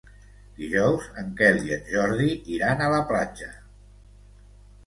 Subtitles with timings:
[0.61, 3.51] Dijous en Quel i en Jordi iran a la platja.